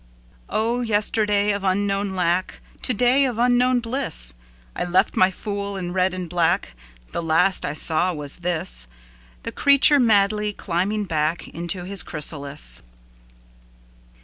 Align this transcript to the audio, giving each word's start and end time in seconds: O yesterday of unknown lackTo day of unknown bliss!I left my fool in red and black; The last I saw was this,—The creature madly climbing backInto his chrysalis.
O 0.49 0.81
yesterday 0.81 1.51
of 1.51 1.63
unknown 1.63 2.13
lackTo 2.15 2.91
day 2.97 3.23
of 3.25 3.37
unknown 3.37 3.81
bliss!I 3.81 4.83
left 4.83 5.15
my 5.15 5.29
fool 5.29 5.77
in 5.77 5.93
red 5.93 6.11
and 6.11 6.27
black; 6.27 6.73
The 7.11 7.21
last 7.21 7.63
I 7.65 7.75
saw 7.75 8.11
was 8.11 8.39
this,—The 8.39 9.51
creature 9.51 9.99
madly 9.99 10.53
climbing 10.53 11.05
backInto 11.05 11.85
his 11.85 12.01
chrysalis. 12.01 12.81